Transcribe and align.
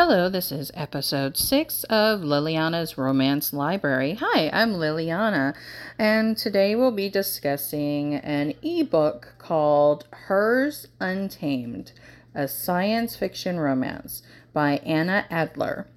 Hello, 0.00 0.28
this 0.28 0.52
is 0.52 0.70
episode 0.74 1.36
six 1.36 1.82
of 1.90 2.20
Liliana's 2.20 2.96
Romance 2.96 3.52
Library. 3.52 4.16
Hi, 4.20 4.48
I'm 4.52 4.74
Liliana, 4.74 5.56
and 5.98 6.36
today 6.36 6.76
we'll 6.76 6.92
be 6.92 7.08
discussing 7.08 8.14
an 8.14 8.54
ebook 8.62 9.34
called 9.38 10.06
Hers 10.12 10.86
Untamed, 11.00 11.90
a 12.32 12.46
science 12.46 13.16
fiction 13.16 13.58
romance 13.58 14.22
by 14.52 14.76
Anna 14.86 15.26
Adler. 15.30 15.88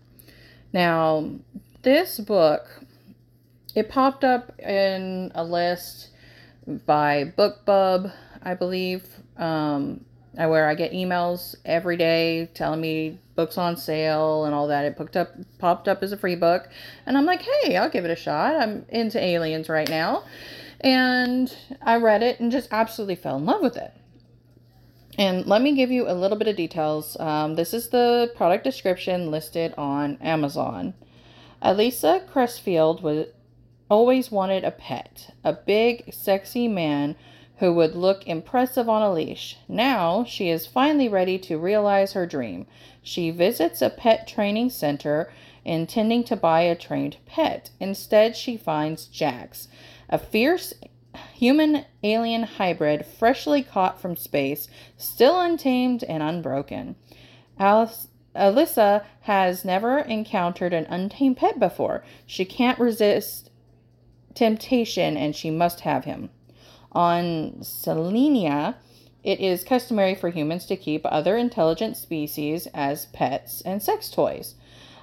Now, 0.73 1.29
this 1.83 2.19
book 2.19 2.83
it 3.75 3.87
popped 3.87 4.23
up 4.23 4.59
in 4.59 5.31
a 5.35 5.43
list 5.43 6.09
by 6.87 7.31
BookBub, 7.37 8.11
I 8.41 8.55
believe. 8.55 9.05
Um, 9.37 10.05
where 10.33 10.67
I 10.67 10.75
get 10.75 10.93
emails 10.93 11.55
every 11.65 11.97
day 11.97 12.49
telling 12.53 12.81
me 12.81 13.19
books 13.41 13.57
on 13.57 13.75
sale 13.75 14.45
and 14.45 14.53
all 14.53 14.67
that. 14.67 14.85
It 14.85 14.95
popped 14.95 15.17
up 15.17 15.29
popped 15.57 15.87
up 15.87 16.03
as 16.03 16.11
a 16.11 16.17
free 16.17 16.35
book, 16.35 16.69
and 17.07 17.17
I'm 17.17 17.25
like, 17.25 17.41
hey, 17.41 17.75
I'll 17.75 17.89
give 17.89 18.05
it 18.05 18.11
a 18.11 18.15
shot. 18.15 18.55
I'm 18.55 18.85
into 18.89 19.19
aliens 19.19 19.67
right 19.67 19.89
now, 19.89 20.23
and 20.79 21.51
I 21.81 21.95
read 21.97 22.21
it 22.21 22.39
and 22.39 22.51
just 22.51 22.69
absolutely 22.71 23.15
fell 23.15 23.37
in 23.37 23.45
love 23.45 23.61
with 23.61 23.77
it. 23.77 23.91
And 25.17 25.47
let 25.47 25.61
me 25.63 25.75
give 25.75 25.89
you 25.89 26.07
a 26.07 26.13
little 26.13 26.37
bit 26.37 26.47
of 26.47 26.55
details. 26.55 27.17
Um, 27.19 27.55
this 27.55 27.73
is 27.73 27.89
the 27.89 28.31
product 28.35 28.63
description 28.63 29.31
listed 29.31 29.73
on 29.75 30.17
Amazon. 30.21 30.93
Elisa 31.63 32.23
Cressfield 32.31 33.01
was 33.01 33.25
always 33.89 34.31
wanted 34.31 34.63
a 34.63 34.71
pet, 34.71 35.33
a 35.43 35.53
big, 35.53 36.13
sexy 36.13 36.67
man 36.67 37.15
who 37.61 37.71
would 37.71 37.95
look 37.95 38.25
impressive 38.27 38.89
on 38.89 39.03
a 39.03 39.13
leash. 39.13 39.55
Now 39.67 40.23
she 40.23 40.49
is 40.49 40.65
finally 40.65 41.07
ready 41.07 41.37
to 41.39 41.59
realize 41.59 42.13
her 42.13 42.25
dream. 42.25 42.65
She 43.03 43.29
visits 43.29 43.83
a 43.83 43.91
pet 43.91 44.27
training 44.27 44.71
center 44.71 45.31
intending 45.63 46.23
to 46.23 46.35
buy 46.35 46.61
a 46.61 46.75
trained 46.75 47.17
pet. 47.27 47.69
Instead, 47.79 48.35
she 48.35 48.57
finds 48.57 49.05
Jax, 49.05 49.67
a 50.09 50.17
fierce 50.17 50.73
human 51.35 51.85
alien 52.01 52.43
hybrid 52.43 53.05
freshly 53.05 53.61
caught 53.61 54.01
from 54.01 54.15
space, 54.15 54.67
still 54.97 55.39
untamed 55.39 56.03
and 56.05 56.23
unbroken. 56.23 56.95
Alice 57.59 58.07
Alyssa 58.35 59.03
has 59.21 59.63
never 59.63 59.99
encountered 59.99 60.73
an 60.73 60.87
untamed 60.89 61.37
pet 61.37 61.59
before. 61.59 62.03
She 62.25 62.43
can't 62.43 62.79
resist 62.79 63.51
temptation 64.33 65.15
and 65.15 65.35
she 65.35 65.51
must 65.51 65.81
have 65.81 66.05
him. 66.05 66.31
On 66.93 67.53
Selenia, 67.61 68.75
it 69.23 69.39
is 69.39 69.63
customary 69.63 70.15
for 70.15 70.29
humans 70.29 70.65
to 70.65 70.75
keep 70.75 71.01
other 71.05 71.37
intelligent 71.37 71.95
species 71.95 72.67
as 72.73 73.05
pets 73.07 73.61
and 73.61 73.81
sex 73.81 74.09
toys. 74.09 74.55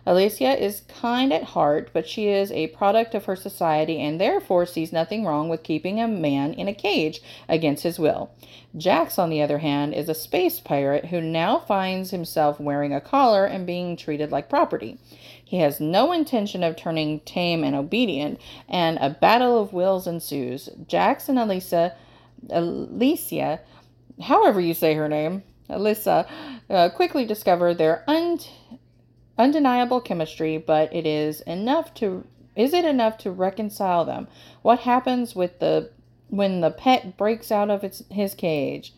Alicia 0.08 0.58
is 0.58 0.80
kind 0.88 1.34
at 1.34 1.42
heart, 1.42 1.90
but 1.92 2.08
she 2.08 2.28
is 2.28 2.50
a 2.50 2.68
product 2.68 3.14
of 3.14 3.26
her 3.26 3.36
society 3.36 4.00
and 4.00 4.18
therefore 4.18 4.64
sees 4.64 4.90
nothing 4.90 5.26
wrong 5.26 5.50
with 5.50 5.62
keeping 5.62 6.00
a 6.00 6.08
man 6.08 6.54
in 6.54 6.66
a 6.66 6.72
cage 6.72 7.20
against 7.46 7.82
his 7.82 7.98
will. 7.98 8.30
Jax, 8.74 9.18
on 9.18 9.28
the 9.28 9.42
other 9.42 9.58
hand, 9.58 9.92
is 9.92 10.08
a 10.08 10.14
space 10.14 10.60
pirate 10.60 11.04
who 11.04 11.20
now 11.20 11.58
finds 11.58 12.10
himself 12.10 12.58
wearing 12.58 12.94
a 12.94 13.02
collar 13.02 13.44
and 13.44 13.66
being 13.66 13.98
treated 13.98 14.32
like 14.32 14.48
property. 14.48 14.96
He 15.44 15.58
has 15.58 15.78
no 15.78 16.10
intention 16.12 16.64
of 16.64 16.74
turning 16.74 17.20
tame 17.20 17.62
and 17.62 17.76
obedient, 17.76 18.40
and 18.66 18.96
a 19.02 19.10
battle 19.10 19.60
of 19.60 19.74
wills 19.74 20.06
ensues. 20.06 20.70
Jax 20.86 21.28
and 21.28 21.38
Alicia, 21.38 21.94
Alicia, 22.48 23.60
however 24.22 24.58
you 24.58 24.72
say 24.72 24.94
her 24.94 25.06
name, 25.10 25.42
Alyssa, 25.68 26.26
uh, 26.70 26.88
quickly 26.88 27.26
discover 27.26 27.74
their 27.74 28.04
un- 28.08 28.38
undeniable 29.38 30.00
chemistry, 30.00 30.58
but 30.58 30.92
it 30.92 31.06
is 31.06 31.40
enough 31.42 31.94
to 31.94 32.24
is 32.56 32.74
it 32.74 32.84
enough 32.84 33.18
to 33.18 33.30
reconcile 33.30 34.04
them? 34.04 34.26
What 34.62 34.80
happens 34.80 35.36
with 35.36 35.60
the 35.60 35.90
when 36.28 36.60
the 36.60 36.72
pet 36.72 37.16
breaks 37.16 37.52
out 37.52 37.70
of 37.70 37.84
its 37.84 38.02
his 38.10 38.34
cage? 38.34 38.92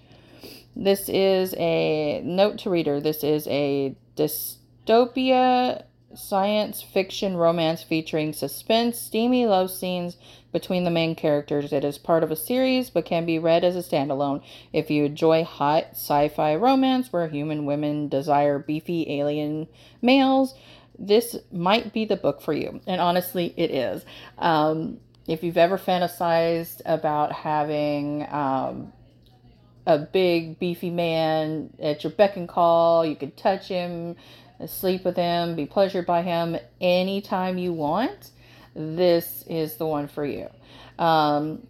This 0.74 1.08
is 1.08 1.54
a 1.58 2.22
note 2.24 2.58
to 2.60 2.70
reader. 2.70 3.00
This 3.00 3.22
is 3.22 3.46
a 3.48 3.94
dystopia 4.16 5.84
science 6.14 6.82
fiction 6.82 7.36
romance 7.36 7.82
featuring 7.82 8.32
suspense, 8.32 8.98
steamy 8.98 9.46
love 9.46 9.70
scenes 9.70 10.16
between 10.52 10.84
the 10.84 10.90
main 10.90 11.14
characters. 11.14 11.72
It 11.72 11.84
is 11.84 11.98
part 11.98 12.22
of 12.22 12.30
a 12.30 12.36
series 12.36 12.90
but 12.90 13.04
can 13.04 13.26
be 13.26 13.38
read 13.38 13.64
as 13.64 13.76
a 13.76 13.80
standalone. 13.80 14.42
If 14.72 14.90
you 14.90 15.04
enjoy 15.04 15.44
hot 15.44 15.88
sci 15.92 16.28
fi 16.28 16.54
romance 16.56 17.12
where 17.12 17.28
human 17.28 17.66
women 17.66 18.08
desire 18.08 18.58
beefy 18.58 19.20
alien 19.20 19.68
males, 20.02 20.54
this 20.98 21.36
might 21.52 21.92
be 21.92 22.04
the 22.04 22.16
book 22.16 22.42
for 22.42 22.52
you. 22.52 22.80
And 22.86 23.00
honestly, 23.00 23.54
it 23.56 23.70
is. 23.70 24.04
Um, 24.38 24.98
if 25.26 25.42
you've 25.42 25.56
ever 25.56 25.78
fantasized 25.78 26.82
about 26.84 27.32
having 27.32 28.26
um, 28.30 28.92
a 29.86 29.98
big 29.98 30.58
beefy 30.58 30.90
man 30.90 31.70
at 31.78 32.04
your 32.04 32.12
beck 32.12 32.36
and 32.36 32.48
call, 32.48 33.06
you 33.06 33.16
could 33.16 33.36
touch 33.36 33.68
him 33.68 34.16
sleep 34.66 35.04
with 35.04 35.16
him, 35.16 35.56
be 35.56 35.66
pleasured 35.66 36.06
by 36.06 36.22
him 36.22 36.56
anytime 36.80 37.58
you 37.58 37.72
want, 37.72 38.30
this 38.74 39.44
is 39.48 39.76
the 39.76 39.86
one 39.86 40.08
for 40.08 40.24
you. 40.24 40.48
Um, 40.98 41.66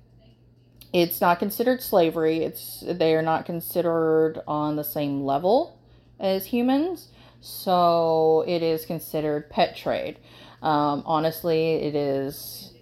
it's 0.92 1.20
not 1.20 1.38
considered 1.38 1.82
slavery. 1.82 2.42
It's 2.42 2.82
they 2.86 3.14
are 3.14 3.22
not 3.22 3.46
considered 3.46 4.40
on 4.46 4.76
the 4.76 4.84
same 4.84 5.24
level 5.24 5.78
as 6.18 6.46
humans, 6.46 7.08
so 7.40 8.44
it 8.46 8.62
is 8.62 8.84
considered 8.84 9.50
pet 9.50 9.76
trade. 9.76 10.18
Um, 10.62 11.02
honestly, 11.06 11.74
it 11.74 11.94
is 11.94 12.74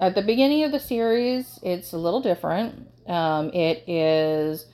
at 0.00 0.14
the 0.14 0.22
beginning 0.22 0.64
of 0.64 0.72
the 0.72 0.80
series. 0.80 1.58
It's 1.62 1.92
a 1.92 1.98
little 1.98 2.20
different. 2.20 2.88
Um, 3.08 3.50
it 3.52 3.88
is 3.88 4.66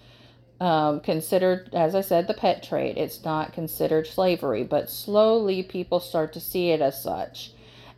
um, 0.60 1.00
considered, 1.00 1.70
as 1.72 1.94
I 1.94 2.00
said, 2.02 2.26
the 2.26 2.34
pet 2.34 2.62
trade. 2.62 2.98
It's 2.98 3.24
not 3.24 3.52
considered 3.52 4.06
slavery, 4.06 4.64
but 4.64 4.90
slowly 4.90 5.62
people 5.62 6.00
start 6.00 6.32
to 6.34 6.40
see 6.40 6.70
it 6.70 6.80
as 6.82 7.02
such. 7.02 7.52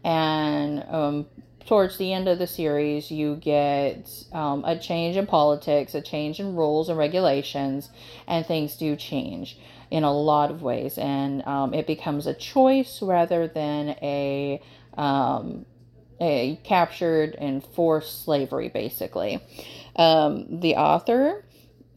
And 0.05 0.85
um, 0.89 1.27
towards 1.67 1.97
the 1.99 2.13
end 2.13 2.29
of 2.29 2.39
the 2.39 2.47
series, 2.47 3.11
you 3.11 3.37
get 3.37 4.09
um, 4.33 4.65
a 4.65 4.79
change 4.79 5.17
in 5.17 5.27
politics, 5.27 5.95
a 5.95 6.03
change 6.03 6.41
in 6.41 6.57
rules 6.57 6.89
and 6.89 6.99
regulations, 6.99 7.91
and 8.27 8.45
things 8.45 8.77
do 8.77 8.97
change 8.97 9.59
in 9.91 10.05
a 10.05 10.13
lot 10.13 10.51
of 10.51 10.63
ways. 10.63 10.99
And 10.99 11.47
um, 11.47 11.75
it 11.75 11.87
becomes 11.87 12.27
a 12.27 12.35
choice 12.35 13.03
rather 13.03 13.49
than 13.49 13.91
a 14.03 14.61
um, 14.97 15.67
a 16.21 16.61
captured 16.63 17.35
and 17.35 17.65
forced 17.65 18.25
slavery, 18.25 18.69
basically. 18.69 19.41
Um, 19.97 20.61
the 20.61 20.77
author 20.77 21.45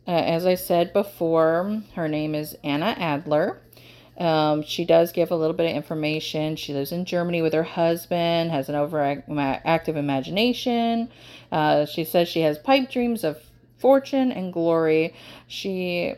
uh, 0.08 0.12
as 0.12 0.46
I 0.46 0.54
said 0.54 0.94
before, 0.94 1.82
her 1.96 2.08
name 2.08 2.36
is 2.36 2.56
Anna 2.64 2.96
Adler. 2.98 3.62
Um, 4.18 4.64
she 4.64 4.86
does 4.86 5.12
give 5.12 5.32
a 5.32 5.36
little 5.36 5.56
bit 5.56 5.70
of 5.70 5.76
information. 5.76 6.56
She 6.56 6.74
lives 6.74 6.92
in 6.92 7.06
Germany 7.06 7.42
with 7.42 7.54
her 7.54 7.64
husband, 7.64 8.52
has 8.52 8.70
an 8.70 8.76
overactive 8.76 9.96
imagination. 9.96 11.10
Uh, 11.52 11.86
she 11.86 12.04
says 12.04 12.28
she 12.28 12.42
has 12.42 12.58
pipe 12.58 12.90
dreams 12.90 13.24
of 13.24 13.42
fortune 13.78 14.32
and 14.32 14.54
glory. 14.54 15.14
She 15.48 16.16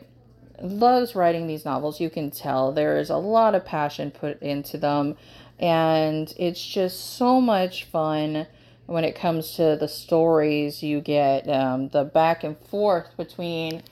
loves 0.62 1.14
writing 1.14 1.46
these 1.46 1.64
novels. 1.64 2.00
You 2.00 2.10
can 2.10 2.30
tell 2.30 2.72
there 2.72 2.98
is 2.98 3.10
a 3.10 3.16
lot 3.16 3.54
of 3.54 3.64
passion 3.64 4.10
put 4.10 4.40
into 4.42 4.78
them, 4.78 5.16
and 5.58 6.32
it's 6.36 6.64
just 6.64 7.16
so 7.16 7.40
much 7.40 7.84
fun 7.84 8.46
when 8.86 9.04
it 9.04 9.14
comes 9.14 9.54
to 9.56 9.76
the 9.78 9.88
stories 9.88 10.82
you 10.82 11.00
get 11.00 11.48
um, 11.48 11.88
the 11.88 12.04
back 12.04 12.42
and 12.42 12.56
forth 12.56 13.14
between 13.16 13.82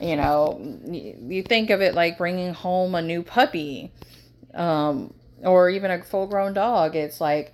you 0.00 0.16
know 0.16 0.60
you 0.86 1.42
think 1.42 1.70
of 1.70 1.80
it 1.80 1.94
like 1.94 2.18
bringing 2.18 2.54
home 2.54 2.94
a 2.94 3.02
new 3.02 3.22
puppy 3.22 3.92
um, 4.54 5.12
or 5.42 5.70
even 5.70 5.90
a 5.90 6.02
full 6.02 6.26
grown 6.26 6.54
dog. 6.54 6.96
It's 6.96 7.20
like 7.20 7.52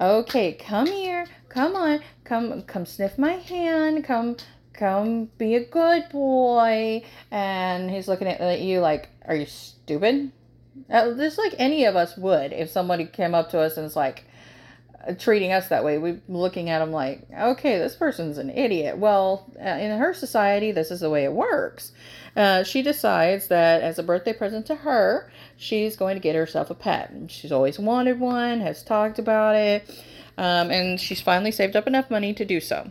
okay 0.00 0.52
come 0.54 0.86
here 0.86 1.26
come 1.48 1.76
on 1.76 2.00
come 2.24 2.62
come 2.62 2.86
sniff 2.86 3.18
my 3.18 3.32
hand 3.32 4.04
come 4.04 4.36
come 4.72 5.26
be 5.38 5.54
a 5.54 5.64
good 5.64 6.08
boy. 6.10 7.04
And 7.30 7.90
he's 7.90 8.08
looking 8.08 8.28
at 8.28 8.60
you 8.60 8.80
like 8.80 9.08
are 9.26 9.36
you 9.36 9.46
stupid? 9.46 10.32
Uh, 10.88 11.14
just 11.14 11.38
like 11.38 11.54
any 11.58 11.84
of 11.84 11.96
us 11.96 12.16
would 12.16 12.52
if 12.52 12.70
somebody 12.70 13.04
came 13.04 13.34
up 13.34 13.50
to 13.50 13.58
us 13.58 13.76
and 13.76 13.84
it's 13.86 13.96
like 13.96 14.24
treating 15.18 15.52
us 15.52 15.68
that 15.68 15.84
way. 15.84 15.98
We're 15.98 16.20
looking 16.28 16.70
at 16.70 16.80
them 16.80 16.92
like, 16.92 17.26
okay, 17.36 17.78
this 17.78 17.94
person's 17.94 18.38
an 18.38 18.50
idiot. 18.50 18.98
Well, 18.98 19.50
uh, 19.58 19.68
in 19.68 19.98
her 19.98 20.12
society, 20.14 20.72
this 20.72 20.90
is 20.90 21.00
the 21.00 21.10
way 21.10 21.24
it 21.24 21.32
works. 21.32 21.92
Uh, 22.36 22.62
she 22.62 22.82
decides 22.82 23.48
that 23.48 23.82
as 23.82 23.98
a 23.98 24.02
birthday 24.02 24.32
present 24.32 24.66
to 24.66 24.74
her, 24.76 25.30
she's 25.56 25.96
going 25.96 26.14
to 26.16 26.20
get 26.20 26.36
herself 26.36 26.70
a 26.70 26.74
pet. 26.74 27.12
She's 27.28 27.50
always 27.52 27.78
wanted 27.78 28.20
one, 28.20 28.60
has 28.60 28.82
talked 28.82 29.18
about 29.18 29.56
it, 29.56 29.88
um, 30.38 30.70
and 30.70 31.00
she's 31.00 31.20
finally 31.20 31.50
saved 31.50 31.76
up 31.76 31.86
enough 31.86 32.10
money 32.10 32.32
to 32.34 32.44
do 32.44 32.60
so. 32.60 32.90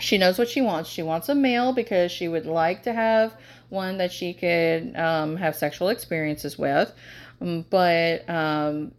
she 0.00 0.18
knows 0.18 0.38
what 0.38 0.48
she 0.48 0.60
wants. 0.60 0.88
She 0.88 1.02
wants 1.02 1.28
a 1.28 1.34
male 1.34 1.72
because 1.72 2.10
she 2.10 2.28
would 2.28 2.46
like 2.46 2.82
to 2.84 2.92
have 2.92 3.34
one 3.68 3.98
that 3.98 4.12
she 4.12 4.34
could 4.34 4.96
um, 4.96 5.36
have 5.36 5.56
sexual 5.56 5.88
experiences 5.88 6.58
with. 6.58 6.92
Um, 7.40 7.64
but 7.70 8.28
um, 8.28 8.92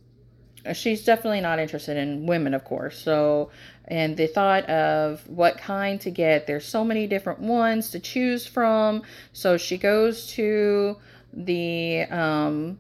she's 0.72 1.04
definitely 1.04 1.42
not 1.42 1.60
interested 1.60 1.98
in 1.98 2.26
women, 2.26 2.54
of 2.54 2.64
course. 2.64 2.98
So, 2.98 3.52
and 3.86 4.16
the 4.16 4.28
thought 4.28 4.70
of 4.70 5.28
what 5.28 5.58
kind 5.58 6.00
to 6.02 6.10
get, 6.10 6.48
there's 6.48 6.66
so 6.66 6.86
many 6.86 7.08
different 7.08 7.40
ones 7.40 7.90
to 7.92 8.00
choose 8.00 8.46
from. 8.46 9.04
So 9.34 9.58
she 9.58 9.78
goes 9.78 10.28
to 10.34 10.98
the, 11.34 12.04
um, 12.04 12.80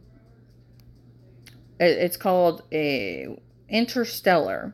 it, 1.79 1.97
it's 1.97 2.17
called 2.17 2.63
a 2.71 3.37
Interstellar. 3.67 4.73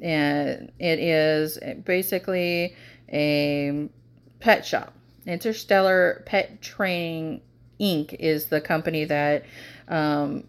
And 0.00 0.70
it 0.78 1.00
is 1.00 1.58
basically 1.84 2.76
a 3.12 3.88
pet 4.38 4.64
shop. 4.64 4.94
Interstellar 5.26 6.22
Pet 6.24 6.62
Training 6.62 7.40
Inc. 7.80 8.14
is 8.14 8.46
the 8.46 8.60
company 8.60 9.04
that 9.06 9.44
um, 9.88 10.44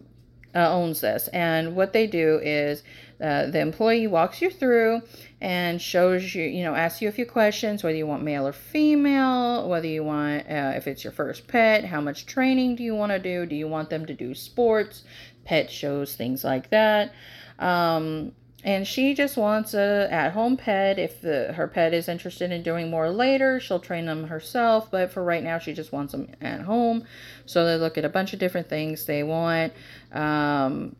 uh, 0.54 0.72
owns 0.72 1.00
this. 1.00 1.28
And 1.28 1.76
what 1.76 1.92
they 1.92 2.06
do 2.06 2.40
is 2.42 2.82
uh, 3.20 3.46
the 3.46 3.60
employee 3.60 4.06
walks 4.06 4.40
you 4.40 4.50
through 4.50 5.02
and 5.40 5.80
shows 5.80 6.34
you, 6.34 6.44
you 6.44 6.64
know, 6.64 6.74
asks 6.74 7.02
you 7.02 7.08
a 7.08 7.12
few 7.12 7.26
questions 7.26 7.82
whether 7.82 7.96
you 7.96 8.06
want 8.06 8.22
male 8.22 8.46
or 8.46 8.52
female, 8.52 9.68
whether 9.68 9.86
you 9.86 10.02
want, 10.04 10.46
uh, 10.48 10.72
if 10.74 10.86
it's 10.86 11.04
your 11.04 11.12
first 11.12 11.46
pet, 11.46 11.84
how 11.84 12.00
much 12.00 12.26
training 12.26 12.76
do 12.76 12.82
you 12.82 12.94
want 12.94 13.12
to 13.12 13.18
do? 13.18 13.46
Do 13.46 13.54
you 13.54 13.68
want 13.68 13.90
them 13.90 14.06
to 14.06 14.14
do 14.14 14.34
sports, 14.34 15.04
pet 15.44 15.70
shows, 15.70 16.14
things 16.14 16.44
like 16.44 16.70
that? 16.70 17.12
Um, 17.58 18.32
and 18.62 18.86
she 18.86 19.14
just 19.14 19.36
wants 19.36 19.72
a 19.74 20.08
at-home 20.10 20.56
pet. 20.56 20.98
If 20.98 21.22
the, 21.22 21.52
her 21.54 21.66
pet 21.66 21.94
is 21.94 22.08
interested 22.08 22.52
in 22.52 22.62
doing 22.62 22.90
more 22.90 23.10
later 23.10 23.58
she'll 23.60 23.80
train 23.80 24.06
them 24.06 24.24
herself. 24.24 24.90
But 24.90 25.12
for 25.12 25.24
right 25.24 25.42
now 25.42 25.58
she 25.58 25.72
just 25.72 25.92
wants 25.92 26.12
them 26.12 26.28
at 26.40 26.60
home. 26.60 27.04
So 27.46 27.64
they 27.64 27.76
look 27.76 27.96
at 27.96 28.04
a 28.04 28.08
bunch 28.08 28.32
of 28.32 28.38
different 28.38 28.68
things. 28.68 29.06
They 29.06 29.22
want 29.22 29.72
um, 30.12 30.96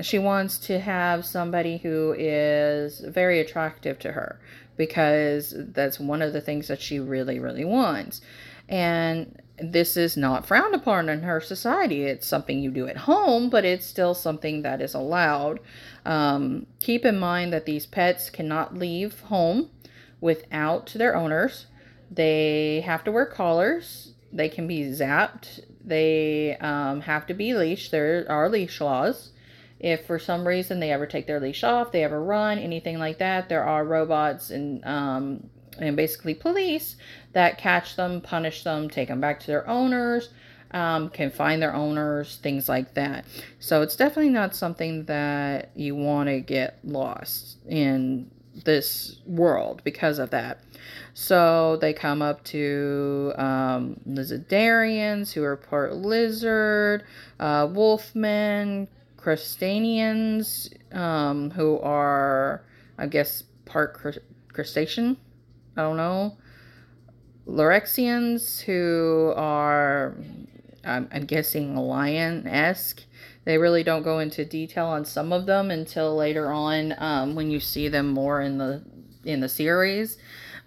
she 0.00 0.18
wants 0.18 0.58
to 0.58 0.80
have 0.80 1.26
somebody 1.26 1.76
who 1.76 2.14
is 2.18 3.00
very 3.00 3.40
attractive 3.40 3.98
to 4.00 4.12
her 4.12 4.40
because 4.76 5.54
that's 5.56 6.00
one 6.00 6.22
of 6.22 6.32
the 6.32 6.40
things 6.40 6.68
that 6.68 6.80
she 6.80 6.98
really 6.98 7.38
really 7.38 7.64
wants. 7.64 8.22
And 8.68 9.41
this 9.58 9.96
is 9.96 10.16
not 10.16 10.46
frowned 10.46 10.74
upon 10.74 11.08
in 11.08 11.22
her 11.22 11.40
society. 11.40 12.04
It's 12.04 12.26
something 12.26 12.60
you 12.60 12.70
do 12.70 12.86
at 12.86 12.96
home, 12.96 13.50
but 13.50 13.64
it's 13.64 13.86
still 13.86 14.14
something 14.14 14.62
that 14.62 14.80
is 14.80 14.94
allowed. 14.94 15.60
Um, 16.04 16.66
keep 16.80 17.04
in 17.04 17.18
mind 17.18 17.52
that 17.52 17.66
these 17.66 17.86
pets 17.86 18.30
cannot 18.30 18.76
leave 18.76 19.20
home 19.20 19.70
without 20.20 20.92
their 20.94 21.14
owners. 21.14 21.66
They 22.10 22.82
have 22.84 23.04
to 23.04 23.12
wear 23.12 23.26
collars. 23.26 24.12
They 24.32 24.48
can 24.48 24.66
be 24.66 24.84
zapped. 24.84 25.60
They 25.84 26.56
um, 26.58 27.02
have 27.02 27.26
to 27.26 27.34
be 27.34 27.54
leashed. 27.54 27.90
There 27.90 28.24
are 28.28 28.48
leash 28.48 28.80
laws. 28.80 29.30
If 29.78 30.06
for 30.06 30.18
some 30.18 30.46
reason 30.46 30.78
they 30.78 30.92
ever 30.92 31.06
take 31.06 31.26
their 31.26 31.40
leash 31.40 31.64
off, 31.64 31.90
they 31.90 32.04
ever 32.04 32.22
run, 32.22 32.58
anything 32.58 32.98
like 32.98 33.18
that, 33.18 33.48
there 33.48 33.64
are 33.64 33.84
robots 33.84 34.50
and 34.50 34.84
um, 34.84 35.50
and 35.78 35.96
basically 35.96 36.34
police 36.34 36.96
that 37.32 37.58
catch 37.58 37.96
them, 37.96 38.20
punish 38.20 38.64
them, 38.64 38.88
take 38.90 39.08
them 39.08 39.20
back 39.20 39.40
to 39.40 39.46
their 39.46 39.68
owners, 39.68 40.30
um, 40.72 41.10
can 41.10 41.30
find 41.30 41.60
their 41.60 41.74
owners, 41.74 42.36
things 42.42 42.68
like 42.68 42.94
that. 42.94 43.24
So 43.58 43.82
it's 43.82 43.96
definitely 43.96 44.30
not 44.32 44.54
something 44.54 45.04
that 45.04 45.70
you 45.74 45.94
want 45.94 46.28
to 46.28 46.40
get 46.40 46.78
lost 46.84 47.58
in 47.66 48.30
this 48.64 49.18
world 49.26 49.82
because 49.84 50.18
of 50.18 50.30
that. 50.30 50.60
So 51.14 51.76
they 51.80 51.92
come 51.92 52.22
up 52.22 52.42
to 52.44 53.32
um, 53.36 54.00
lizardarians 54.08 55.32
who 55.32 55.42
are 55.44 55.56
part 55.56 55.94
lizard, 55.94 57.04
uh, 57.38 57.66
wolfmen, 57.68 58.88
crustaceans 59.16 60.70
um, 60.92 61.50
who 61.50 61.78
are, 61.80 62.64
I 62.98 63.06
guess, 63.06 63.44
part 63.64 63.98
crustacean. 64.52 65.16
I 65.76 65.82
don't 65.82 65.96
know. 65.96 66.36
Lorexians 67.46 68.60
who 68.60 69.32
are, 69.36 70.16
I'm, 70.84 71.08
I'm 71.12 71.24
guessing, 71.24 71.76
lion 71.76 72.46
esque. 72.46 73.02
They 73.44 73.58
really 73.58 73.82
don't 73.82 74.04
go 74.04 74.20
into 74.20 74.44
detail 74.44 74.86
on 74.86 75.04
some 75.04 75.32
of 75.32 75.46
them 75.46 75.70
until 75.70 76.14
later 76.14 76.52
on 76.52 76.94
um, 76.98 77.34
when 77.34 77.50
you 77.50 77.58
see 77.58 77.88
them 77.88 78.08
more 78.08 78.40
in 78.40 78.58
the 78.58 78.84
in 79.24 79.40
the 79.40 79.48
series. 79.48 80.18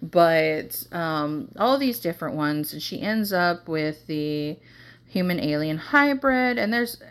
But 0.02 0.86
um, 0.92 1.48
all 1.56 1.78
these 1.78 2.00
different 2.00 2.36
ones, 2.36 2.74
and 2.74 2.82
she 2.82 3.00
ends 3.00 3.32
up 3.32 3.66
with 3.66 4.06
the 4.06 4.58
human 5.06 5.40
alien 5.40 5.78
hybrid, 5.78 6.58
and 6.58 6.70
there's 6.70 7.02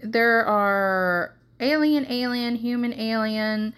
there 0.00 0.46
are 0.46 1.34
alien 1.58 2.06
alien 2.08 2.54
human 2.54 2.92
alien 2.92 3.74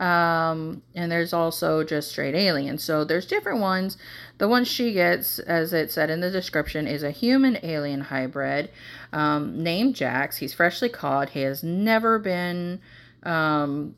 um, 0.00 0.82
and 0.94 1.10
there's 1.10 1.32
also 1.32 1.84
just 1.84 2.10
straight 2.10 2.34
alien. 2.34 2.78
So 2.78 3.04
there's 3.04 3.26
different 3.26 3.60
ones. 3.60 3.96
The 4.38 4.48
one 4.48 4.64
she 4.64 4.92
gets, 4.92 5.38
as 5.38 5.72
it 5.72 5.92
said 5.92 6.10
in 6.10 6.20
the 6.20 6.30
description, 6.30 6.86
is 6.88 7.02
a 7.02 7.10
human 7.10 7.58
alien 7.62 8.00
hybrid 8.00 8.70
um, 9.12 9.62
named 9.62 9.94
Jax. 9.94 10.38
He's 10.38 10.52
freshly 10.52 10.88
caught. 10.88 11.30
He 11.30 11.42
has 11.42 11.62
never 11.62 12.18
been 12.18 12.80
um, 13.22 13.94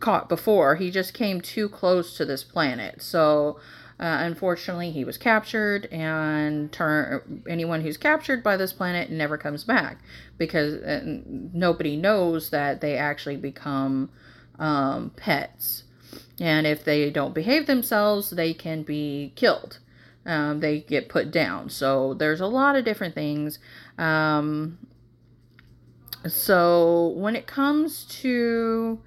caught 0.00 0.28
before. 0.28 0.74
He 0.76 0.90
just 0.90 1.14
came 1.14 1.40
too 1.40 1.68
close 1.68 2.16
to 2.16 2.24
this 2.24 2.42
planet. 2.42 3.00
So 3.00 3.60
uh, 3.98 4.18
unfortunately, 4.20 4.90
he 4.90 5.04
was 5.04 5.16
captured, 5.16 5.86
and 5.86 6.70
turn 6.70 7.42
anyone 7.48 7.80
who's 7.80 7.96
captured 7.96 8.42
by 8.42 8.56
this 8.56 8.72
planet 8.72 9.10
never 9.10 9.38
comes 9.38 9.64
back 9.64 10.02
because 10.36 10.74
uh, 10.82 11.00
nobody 11.04 11.96
knows 11.96 12.50
that 12.50 12.82
they 12.82 12.98
actually 12.98 13.36
become 13.36 14.10
um, 14.58 15.12
pets. 15.16 15.84
And 16.40 16.66
if 16.66 16.84
they 16.84 17.10
don't 17.10 17.34
behave 17.34 17.66
themselves, 17.66 18.30
they 18.30 18.52
can 18.52 18.82
be 18.82 19.32
killed. 19.36 19.78
Um, 20.26 20.60
they 20.60 20.80
get 20.80 21.08
put 21.08 21.30
down. 21.30 21.70
So 21.70 22.14
there's 22.14 22.40
a 22.40 22.46
lot 22.46 22.76
of 22.76 22.84
different 22.84 23.14
things. 23.14 23.58
Um, 23.96 24.78
so 26.26 27.08
when 27.16 27.36
it 27.36 27.46
comes 27.46 28.04
to 28.22 29.00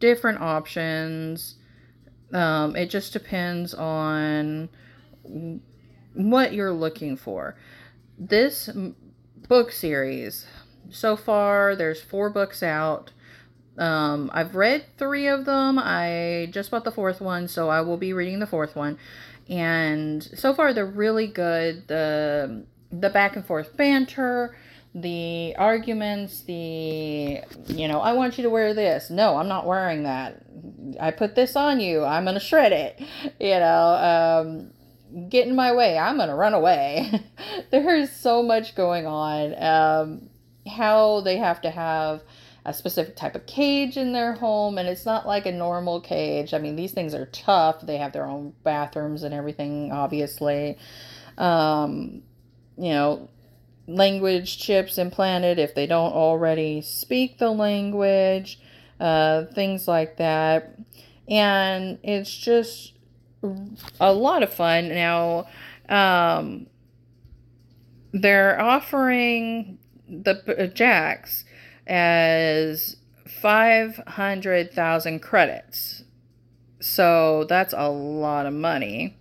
different 0.00 0.40
options, 0.40 1.56
um, 2.32 2.74
it 2.74 2.90
just 2.90 3.12
depends 3.12 3.74
on 3.74 4.68
what 6.14 6.52
you're 6.52 6.72
looking 6.72 7.16
for. 7.16 7.56
This 8.18 8.70
book 9.48 9.70
series, 9.70 10.46
so 10.90 11.16
far, 11.16 11.76
there's 11.76 12.00
four 12.00 12.30
books 12.30 12.62
out. 12.62 13.12
Um, 13.76 14.30
I've 14.32 14.54
read 14.54 14.84
three 14.98 15.26
of 15.26 15.44
them. 15.44 15.78
I 15.78 16.48
just 16.50 16.70
bought 16.70 16.84
the 16.84 16.92
fourth 16.92 17.20
one, 17.20 17.48
so 17.48 17.68
I 17.68 17.80
will 17.80 17.96
be 17.96 18.12
reading 18.12 18.38
the 18.38 18.46
fourth 18.46 18.76
one. 18.76 18.98
And 19.48 20.22
so 20.22 20.54
far, 20.54 20.72
they're 20.72 20.86
really 20.86 21.26
good. 21.26 21.88
The 21.88 22.64
the 22.92 23.10
back 23.10 23.34
and 23.34 23.44
forth 23.44 23.76
banter, 23.76 24.56
the 24.94 25.54
arguments, 25.58 26.42
the 26.42 27.40
you 27.66 27.88
know, 27.88 28.00
I 28.00 28.12
want 28.12 28.38
you 28.38 28.44
to 28.44 28.50
wear 28.50 28.74
this. 28.74 29.10
No, 29.10 29.36
I'm 29.36 29.48
not 29.48 29.66
wearing 29.66 30.04
that. 30.04 30.42
I 31.00 31.10
put 31.10 31.34
this 31.34 31.56
on 31.56 31.80
you. 31.80 32.04
I'm 32.04 32.24
gonna 32.24 32.40
shred 32.40 32.72
it. 32.72 33.00
You 33.40 33.58
know, 33.58 34.70
um, 35.16 35.28
get 35.28 35.48
in 35.48 35.56
my 35.56 35.72
way. 35.72 35.98
I'm 35.98 36.16
gonna 36.16 36.36
run 36.36 36.54
away. 36.54 37.10
There's 37.70 38.12
so 38.12 38.42
much 38.42 38.76
going 38.76 39.06
on. 39.06 39.62
Um, 39.62 40.30
how 40.66 41.20
they 41.20 41.36
have 41.36 41.60
to 41.62 41.70
have 41.70 42.22
a 42.66 42.72
specific 42.72 43.14
type 43.16 43.34
of 43.34 43.46
cage 43.46 43.96
in 43.96 44.12
their 44.12 44.32
home 44.32 44.78
and 44.78 44.88
it's 44.88 45.04
not 45.04 45.26
like 45.26 45.46
a 45.46 45.52
normal 45.52 46.00
cage. 46.00 46.54
I 46.54 46.58
mean 46.58 46.76
these 46.76 46.92
things 46.92 47.14
are 47.14 47.26
tough. 47.26 47.82
They 47.82 47.98
have 47.98 48.12
their 48.12 48.26
own 48.26 48.54
bathrooms 48.62 49.22
and 49.22 49.34
everything 49.34 49.92
obviously. 49.92 50.78
Um, 51.36 52.22
you 52.76 52.90
know 52.90 53.28
language 53.86 54.58
chips 54.58 54.96
implanted 54.96 55.58
if 55.58 55.74
they 55.74 55.86
don't 55.86 56.12
already 56.12 56.80
speak 56.80 57.38
the 57.38 57.50
language 57.50 58.58
uh, 59.00 59.44
things 59.54 59.86
like 59.86 60.16
that. 60.16 60.78
And 61.28 61.98
it's 62.02 62.34
just 62.34 62.94
a 64.00 64.12
lot 64.12 64.42
of 64.42 64.52
fun. 64.52 64.88
Now 64.88 65.46
um, 65.88 66.66
they're 68.12 68.60
offering 68.60 69.78
the 70.08 70.42
uh, 70.58 70.66
Jax 70.66 71.44
as 71.86 72.96
500,000 73.26 75.20
credits. 75.20 76.04
So 76.80 77.44
that's 77.48 77.74
a 77.76 77.88
lot 77.88 78.46
of 78.46 78.52
money. 78.52 79.16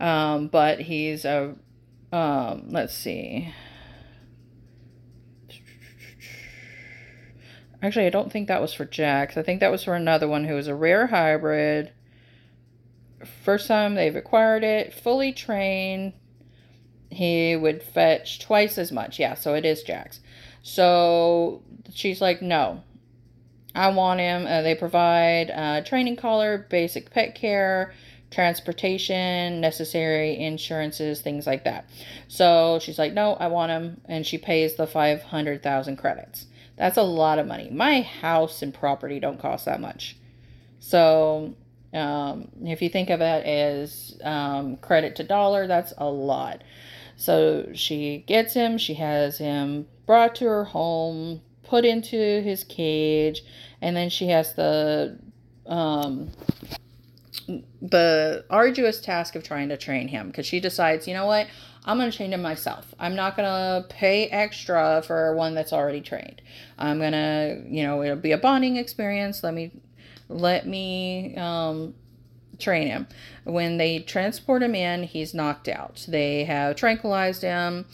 Um, 0.00 0.48
but 0.48 0.80
he's 0.80 1.24
a, 1.24 1.54
um, 2.12 2.68
let's 2.70 2.94
see. 2.94 3.52
Actually, 7.82 8.06
I 8.06 8.10
don't 8.10 8.30
think 8.30 8.48
that 8.48 8.60
was 8.60 8.72
for 8.72 8.84
Jax. 8.84 9.36
I 9.36 9.42
think 9.42 9.60
that 9.60 9.70
was 9.70 9.84
for 9.84 9.94
another 9.94 10.28
one 10.28 10.44
who 10.44 10.54
was 10.54 10.68
a 10.68 10.74
rare 10.74 11.08
hybrid. 11.08 11.92
first 13.44 13.66
time 13.66 13.94
they've 13.94 14.14
acquired 14.14 14.62
it, 14.62 14.92
fully 14.94 15.32
trained, 15.32 16.12
he 17.10 17.56
would 17.56 17.82
fetch 17.82 18.40
twice 18.40 18.78
as 18.78 18.92
much. 18.92 19.18
Yeah, 19.18 19.34
so 19.34 19.54
it 19.54 19.64
is 19.64 19.82
Jax. 19.82 20.20
So 20.62 21.62
she's 21.92 22.20
like, 22.20 22.42
no, 22.42 22.82
I 23.74 23.88
want 23.88 24.20
him. 24.20 24.46
Uh, 24.46 24.62
they 24.62 24.74
provide 24.74 25.50
uh, 25.50 25.80
training 25.82 26.16
collar, 26.16 26.66
basic 26.70 27.10
pet 27.10 27.34
care, 27.34 27.94
transportation, 28.30 29.60
necessary 29.60 30.38
insurances, 30.38 31.20
things 31.20 31.46
like 31.46 31.64
that. 31.64 31.88
So 32.28 32.78
she's 32.80 32.98
like, 32.98 33.12
no, 33.12 33.34
I 33.34 33.48
want 33.48 33.70
him. 33.70 34.00
And 34.06 34.26
she 34.26 34.38
pays 34.38 34.74
the 34.74 34.86
500,000 34.86 35.96
credits. 35.96 36.46
That's 36.76 36.96
a 36.96 37.02
lot 37.02 37.38
of 37.38 37.46
money. 37.46 37.70
My 37.70 38.00
house 38.00 38.62
and 38.62 38.74
property 38.74 39.20
don't 39.20 39.40
cost 39.40 39.66
that 39.66 39.80
much. 39.80 40.16
So 40.80 41.54
um, 41.92 42.48
if 42.64 42.82
you 42.82 42.88
think 42.88 43.10
of 43.10 43.20
it 43.20 43.46
as 43.46 44.18
um, 44.24 44.76
credit 44.78 45.16
to 45.16 45.24
dollar, 45.24 45.66
that's 45.66 45.92
a 45.98 46.06
lot. 46.06 46.62
So 47.16 47.68
she 47.74 48.24
gets 48.26 48.54
him, 48.54 48.78
she 48.78 48.94
has 48.94 49.38
him 49.38 49.86
brought 50.06 50.34
to 50.36 50.46
her 50.46 50.64
home, 50.64 51.42
put 51.72 51.86
into 51.86 52.42
his 52.42 52.64
cage, 52.64 53.42
and 53.80 53.96
then 53.96 54.10
she 54.10 54.26
has 54.26 54.52
the 54.52 55.18
um, 55.64 56.30
the 57.80 58.44
arduous 58.50 59.00
task 59.00 59.34
of 59.36 59.42
trying 59.42 59.70
to 59.70 59.78
train 59.78 60.06
him 60.06 60.26
because 60.26 60.44
she 60.44 60.60
decides, 60.60 61.08
you 61.08 61.14
know 61.14 61.24
what, 61.24 61.46
I'm 61.86 61.96
going 61.96 62.10
to 62.10 62.14
train 62.14 62.34
him 62.34 62.42
myself. 62.42 62.94
I'm 62.98 63.16
not 63.16 63.38
going 63.38 63.48
to 63.48 63.88
pay 63.88 64.26
extra 64.26 65.02
for 65.06 65.34
one 65.34 65.54
that's 65.54 65.72
already 65.72 66.02
trained. 66.02 66.42
I'm 66.76 66.98
going 66.98 67.12
to, 67.12 67.62
you 67.66 67.84
know, 67.84 68.02
it'll 68.02 68.16
be 68.16 68.32
a 68.32 68.38
bonding 68.38 68.76
experience. 68.76 69.42
Let 69.42 69.54
me 69.54 69.72
let 70.28 70.66
me 70.66 71.34
um, 71.38 71.94
train 72.58 72.88
him. 72.88 73.06
When 73.44 73.78
they 73.78 74.00
transport 74.00 74.62
him 74.62 74.74
in, 74.74 75.04
he's 75.04 75.32
knocked 75.32 75.68
out. 75.68 76.04
They 76.06 76.44
have 76.44 76.76
tranquilized 76.76 77.40
him. 77.40 77.86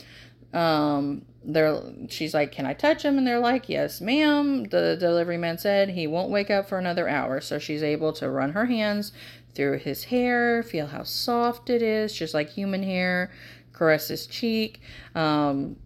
Um, 0.53 1.25
they're 1.45 1.81
she's 2.09 2.35
like, 2.35 2.53
"Can 2.53 2.67
I 2.67 2.75
touch 2.75 3.05
him?" 3.05 3.19
And 3.19 3.27
they're 3.27 3.39
like, 3.39 3.69
"Yes, 3.69 4.01
ma'am." 4.01 4.65
The 4.65 4.97
delivery 4.99 5.37
man 5.39 5.59
said 5.59 5.91
he 5.91 6.07
won't 6.07 6.31
wake 6.31 6.51
up 6.51 6.69
for 6.69 6.79
another 6.79 7.09
hour, 7.09 7.41
so 7.41 7.59
she's 7.59 7.83
able 7.83 8.13
to 8.15 8.31
run 8.31 8.53
her 8.53 8.67
hands 8.67 9.13
through 9.55 9.79
his 9.79 10.05
hair, 10.05 10.63
feel 10.63 10.87
how 10.87 11.03
soft 11.03 11.71
it 11.71 11.83
is, 11.83 12.13
just 12.13 12.35
like 12.35 12.51
human 12.51 12.83
hair, 12.83 13.31
caress 13.73 14.09
his 14.09 14.27
cheek. 14.27 14.81
Um, 15.15 15.77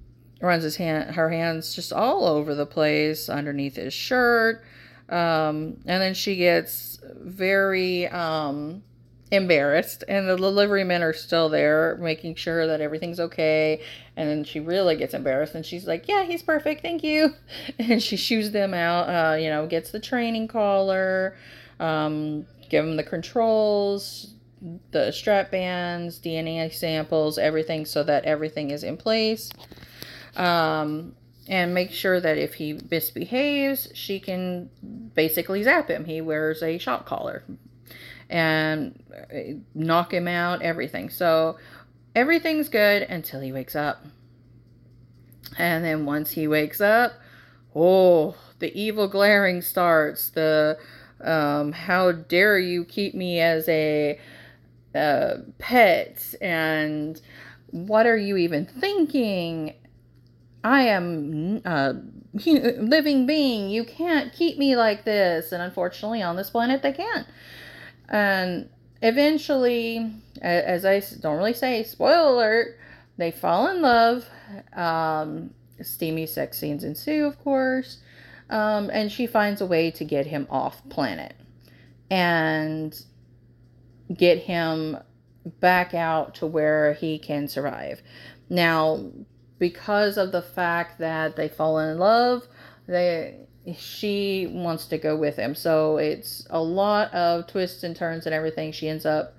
runs 0.41 0.65
his 0.65 0.77
hand, 0.77 1.15
her 1.15 1.31
hands 1.31 1.75
just 1.75 1.93
all 1.93 2.27
over 2.27 2.55
the 2.55 2.67
place 2.67 3.29
underneath 3.29 3.77
his 3.77 3.95
shirt. 3.95 4.65
Um, 5.09 5.77
and 5.87 6.03
then 6.03 6.15
she 6.15 6.37
gets 6.37 6.99
very 7.21 8.09
um, 8.09 8.83
embarrassed, 9.33 10.05
and 10.07 10.29
the 10.29 10.37
delivery 10.37 10.85
men 10.85 11.03
are 11.03 11.15
still 11.15 11.49
there 11.49 11.97
making 11.99 12.35
sure 12.35 12.67
that 12.67 12.83
everything's 12.83 13.19
okay. 13.19 13.83
And 14.15 14.29
then 14.29 14.45
she 14.45 14.61
really 14.61 14.95
gets 14.95 15.15
embarrassed, 15.15 15.55
and 15.55 15.65
she's 15.65 15.87
like, 15.87 16.07
"Yeah, 16.07 16.25
he's 16.25 16.43
perfect, 16.43 16.83
thank 16.83 17.03
you." 17.03 17.35
And 17.79 18.01
she 18.03 18.17
shoos 18.17 18.51
them 18.53 18.75
out. 18.75 19.09
Uh, 19.09 19.37
you 19.37 19.49
know, 19.49 19.67
gets 19.67 19.91
the 19.91 19.99
training 19.99 20.49
collar, 20.49 21.35
um, 21.81 22.47
give 22.69 22.85
them 22.85 22.97
the 22.97 23.03
controls, 23.03 24.35
the 24.91 25.11
strap 25.11 25.51
bands, 25.51 26.21
DNA 26.21 26.73
samples, 26.73 27.39
everything, 27.39 27.87
so 27.87 28.03
that 28.05 28.25
everything 28.25 28.71
is 28.71 28.85
in 28.85 28.99
place. 28.99 29.51
Um, 30.37 31.15
and 31.49 31.75
make 31.75 31.91
sure 31.91 32.21
that 32.21 32.39
if 32.39 32.55
he 32.55 32.79
misbehaves, 32.91 33.89
she 33.95 34.21
can 34.21 34.71
basically 35.15 35.63
zap 35.63 35.89
him. 35.89 36.05
He 36.05 36.21
wears 36.21 36.63
a 36.63 36.79
shock 36.79 37.07
collar 37.07 37.43
and 38.33 38.99
uh, 39.15 39.61
knock 39.75 40.13
him 40.13 40.27
out, 40.27 40.63
everything. 40.63 41.11
So 41.11 41.59
everything's 42.15 42.71
good 42.71 43.03
until 43.03 43.43
he 43.43 43.53
wakes 43.53 43.77
up. 43.77 44.05
And 45.59 45.85
then 45.85 46.07
once 46.07 46.31
he 46.31 46.49
wakes 46.49 46.81
up, 46.81 47.13
oh, 47.77 48.35
the 48.59 48.73
evil 48.79 49.07
glaring 49.07 49.61
starts. 49.61 50.31
The 50.31 50.79
um, 51.21 51.73
how 51.73 52.13
dare 52.13 52.59
you 52.59 52.87
keep 52.87 53.15
me 53.15 53.39
as 53.39 53.69
a 53.69 54.19
uh, 54.95 55.35
pet? 55.59 56.35
And 56.41 57.21
what 57.71 58.07
are 58.07 58.17
you 58.17 58.39
even 58.39 58.65
thinking? 58.65 59.75
I 60.65 60.85
am 60.85 61.61
a 61.67 62.01
living 62.47 63.27
being. 63.27 63.69
You 63.69 63.85
can't 63.85 64.33
keep 64.33 64.57
me 64.57 64.75
like 64.75 65.05
this. 65.05 65.53
And 65.53 65.63
unfortunately, 65.63 66.23
on 66.23 66.37
this 66.37 66.49
planet, 66.49 66.83
they 66.83 66.93
can't. 66.93 67.27
And 68.13 68.69
eventually, 69.01 70.13
as 70.41 70.85
I 70.85 71.03
don't 71.21 71.39
really 71.39 71.55
say, 71.55 71.83
spoiler 71.83 72.35
alert, 72.35 72.79
they 73.17 73.31
fall 73.31 73.69
in 73.69 73.83
love. 73.83 74.29
Um, 74.75 75.55
steamy 75.81 76.27
sex 76.27 76.59
scenes 76.59 76.85
ensue, 76.85 77.25
of 77.25 77.43
course. 77.43 77.99
Um, 78.51 78.91
and 78.93 79.11
she 79.11 79.27
finds 79.27 79.61
a 79.61 79.67
way 79.67 79.91
to 79.93 80.05
get 80.05 80.27
him 80.27 80.47
off 80.51 80.87
planet 80.91 81.35
and 82.11 83.03
get 84.15 84.39
him 84.39 84.99
back 85.61 85.95
out 85.95 86.35
to 86.37 86.47
where 86.47 86.93
he 86.93 87.19
can 87.19 87.49
survive. 87.49 88.03
Now, 88.51 89.07
because 89.59 90.19
of 90.19 90.33
the 90.33 90.43
fact 90.43 90.99
that 90.99 91.37
they 91.37 91.49
fall 91.49 91.79
in 91.79 91.99
love, 91.99 92.47
they 92.87 93.47
she 93.77 94.49
wants 94.51 94.87
to 94.87 94.99
go 94.99 95.17
with 95.17 95.37
him. 95.37 95.55
So 95.55 95.97
it's 95.97 96.47
a 96.51 96.61
lot 96.61 97.13
of 97.15 97.47
twists 97.47 97.85
and 97.85 97.95
turns 97.95 98.27
and 98.27 98.35
everything. 98.35 98.73
She 98.73 98.89
ends 98.89 99.07
up, 99.07 99.35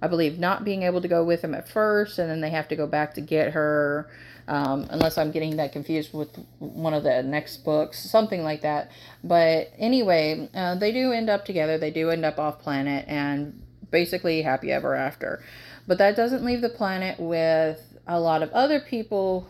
I 0.00 0.08
believe, 0.08 0.38
not 0.38 0.64
being 0.64 0.82
able 0.82 1.02
to 1.02 1.08
go 1.08 1.22
with 1.24 1.42
him 1.42 1.54
at 1.54 1.68
first, 1.68 2.18
and 2.18 2.30
then 2.30 2.40
they 2.40 2.50
have 2.50 2.68
to 2.68 2.76
go 2.76 2.86
back 2.86 3.14
to 3.14 3.20
get 3.20 3.52
her. 3.52 4.08
Um, 4.48 4.86
unless 4.90 5.18
I'm 5.18 5.32
getting 5.32 5.56
that 5.56 5.72
confused 5.72 6.14
with 6.14 6.38
one 6.60 6.94
of 6.94 7.02
the 7.02 7.20
next 7.24 7.64
books, 7.64 7.98
something 8.08 8.44
like 8.44 8.62
that. 8.62 8.92
But 9.24 9.72
anyway, 9.76 10.48
uh, 10.54 10.76
they 10.76 10.92
do 10.92 11.10
end 11.10 11.28
up 11.28 11.44
together. 11.44 11.78
They 11.78 11.90
do 11.90 12.10
end 12.10 12.24
up 12.24 12.38
off 12.38 12.60
planet 12.60 13.06
and 13.08 13.60
basically 13.90 14.42
happy 14.42 14.70
ever 14.70 14.94
after. 14.94 15.42
But 15.88 15.98
that 15.98 16.14
doesn't 16.14 16.44
leave 16.44 16.60
the 16.60 16.68
planet 16.68 17.18
with 17.18 17.98
a 18.06 18.20
lot 18.20 18.44
of 18.44 18.52
other 18.52 18.78
people 18.78 19.48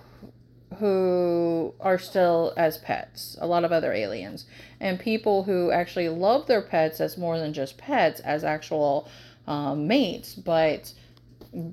who 0.78 1.72
are 1.80 1.98
still 1.98 2.52
as 2.56 2.78
pets, 2.78 3.36
a 3.40 3.46
lot 3.46 3.64
of 3.64 3.72
other 3.72 3.92
aliens, 3.92 4.46
and 4.80 4.98
people 4.98 5.44
who 5.44 5.70
actually 5.70 6.08
love 6.08 6.46
their 6.46 6.62
pets 6.62 7.00
as 7.00 7.16
more 7.16 7.38
than 7.38 7.52
just 7.52 7.78
pets, 7.78 8.20
as 8.20 8.44
actual 8.44 9.08
um, 9.46 9.86
mates, 9.86 10.34
but 10.34 10.92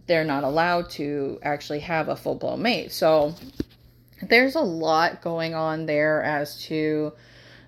they're 0.08 0.24
not 0.24 0.44
allowed 0.44 0.90
to 0.90 1.40
actually 1.44 1.80
have 1.80 2.08
a 2.08 2.16
full 2.16 2.36
blown 2.36 2.62
mate. 2.62 2.92
So 2.92 3.36
there's 4.22 4.56
a 4.56 4.62
lot 4.62 5.22
going 5.22 5.54
on 5.54 5.86
there 5.86 6.24
as 6.24 6.62
to 6.66 7.14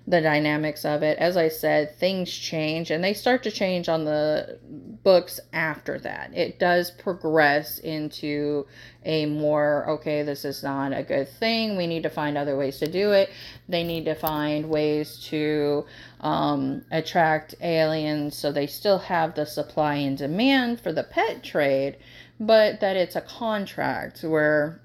the 0.06 0.20
dynamics 0.20 0.84
of 0.84 1.02
it. 1.02 1.18
As 1.18 1.36
I 1.36 1.48
said, 1.48 1.96
things 1.96 2.30
change 2.30 2.90
and 2.90 3.02
they 3.02 3.12
start 3.12 3.42
to 3.42 3.50
change 3.50 3.88
on 3.88 4.04
the 4.04 4.58
books 5.06 5.38
after 5.52 6.00
that. 6.00 6.36
It 6.36 6.58
does 6.58 6.90
progress 6.90 7.78
into 7.78 8.66
a 9.04 9.24
more, 9.26 9.88
okay, 9.88 10.24
this 10.24 10.44
is 10.44 10.64
not 10.64 10.92
a 10.92 11.04
good 11.04 11.28
thing. 11.28 11.76
We 11.76 11.86
need 11.86 12.02
to 12.02 12.10
find 12.10 12.36
other 12.36 12.56
ways 12.56 12.80
to 12.80 12.88
do 12.90 13.12
it. 13.12 13.30
They 13.68 13.84
need 13.84 14.06
to 14.06 14.16
find 14.16 14.68
ways 14.68 15.24
to 15.28 15.86
um, 16.20 16.84
attract 16.90 17.54
aliens 17.60 18.34
so 18.34 18.50
they 18.50 18.66
still 18.66 18.98
have 18.98 19.36
the 19.36 19.46
supply 19.46 19.94
and 19.94 20.18
demand 20.18 20.80
for 20.80 20.92
the 20.92 21.04
pet 21.04 21.44
trade, 21.44 21.98
but 22.40 22.80
that 22.80 22.96
it's 22.96 23.14
a 23.14 23.20
contract 23.20 24.24
where 24.24 24.80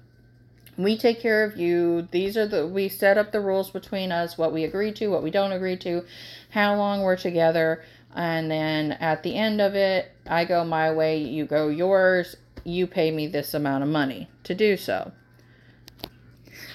we 0.78 0.96
take 0.96 1.20
care 1.20 1.42
of 1.42 1.58
you. 1.58 2.08
These 2.12 2.36
are 2.36 2.46
the 2.46 2.66
we 2.66 2.88
set 2.88 3.18
up 3.18 3.32
the 3.32 3.40
rules 3.40 3.70
between 3.70 4.12
us, 4.12 4.38
what 4.38 4.52
we 4.52 4.62
agree 4.62 4.92
to, 4.92 5.08
what 5.08 5.24
we 5.24 5.32
don't 5.32 5.52
agree 5.52 5.76
to, 5.78 6.04
how 6.50 6.76
long 6.76 7.02
we're 7.02 7.16
together, 7.16 7.82
and 8.14 8.50
then 8.50 8.92
at 8.92 9.22
the 9.22 9.34
end 9.36 9.60
of 9.60 9.74
it, 9.74 10.12
I 10.26 10.44
go 10.44 10.64
my 10.64 10.92
way, 10.92 11.18
you 11.22 11.46
go 11.46 11.68
yours, 11.68 12.36
you 12.64 12.86
pay 12.86 13.10
me 13.10 13.26
this 13.26 13.54
amount 13.54 13.82
of 13.82 13.88
money 13.88 14.28
to 14.44 14.54
do 14.54 14.76
so. 14.76 15.12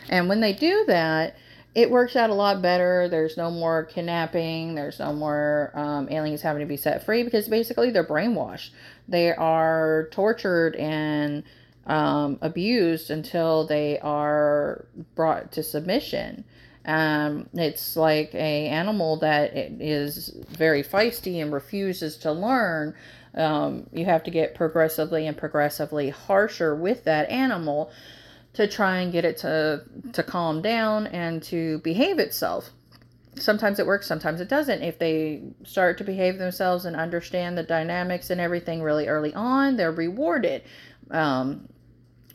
And 0.10 0.30
when 0.30 0.42
they 0.42 0.54
do 0.54 0.86
that, 0.88 1.36
it 1.76 1.92
works 1.92 2.16
out 2.16 2.32
a 2.32 2.34
lot 2.34 2.62
better. 2.62 3.08
There's 3.08 3.38
no 3.38 3.52
more 3.52 3.84
kidnapping. 3.84 4.74
There's 4.74 5.00
no 5.00 5.14
more 5.14 5.72
um, 5.76 6.08
aliens 6.10 6.42
having 6.42 6.62
to 6.62 6.66
be 6.66 6.78
set 6.78 7.06
free 7.06 7.22
because 7.24 7.48
basically 7.48 7.92
they're 7.92 8.04
brainwashed. 8.04 8.72
They 9.08 9.32
are 9.32 10.10
tortured 10.12 10.76
and 10.76 11.44
um, 11.86 12.40
abused 12.42 13.12
until 13.12 13.68
they 13.68 14.00
are 14.00 14.86
brought 15.16 15.52
to 15.52 15.62
submission. 15.64 16.46
Um, 16.88 17.50
it's 17.54 17.98
like 17.98 18.34
a 18.34 18.68
animal 18.70 19.18
that 19.18 19.56
is 19.56 20.30
very 20.50 20.84
feisty 20.84 21.42
and 21.42 21.52
refuses 21.54 22.18
to 22.20 22.32
learn. 22.32 22.96
Um, 23.36 23.88
you 23.92 24.06
have 24.06 24.24
to 24.24 24.32
get 24.32 24.56
progressively 24.56 25.28
and 25.28 25.38
progressively 25.38 26.10
harsher 26.10 26.76
with 26.76 27.04
that 27.04 27.30
animal 27.30 27.92
to 28.54 28.68
try 28.68 29.00
and 29.02 29.12
get 29.12 29.26
it 29.26 29.38
to 29.38 29.84
to 30.14 30.24
calm 30.24 30.62
down 30.62 31.08
and 31.08 31.44
to 31.44 31.80
behave 31.80 32.20
itself. 32.20 32.72
sometimes 33.40 33.80
it 33.80 33.86
works, 33.86 34.08
sometimes 34.08 34.42
it 34.42 34.50
doesn't. 34.50 34.82
If 34.82 35.00
they 35.00 35.42
start 35.64 35.98
to 36.00 36.04
behave 36.04 36.38
themselves 36.38 36.86
and 36.86 36.96
understand 36.96 37.58
the 37.58 37.64
dynamics 37.64 38.30
and 38.30 38.42
everything 38.42 38.82
really 38.82 39.08
early 39.08 39.34
on, 39.34 39.78
they're 39.78 39.92
rewarded. 39.92 40.64
Um, 41.12 41.68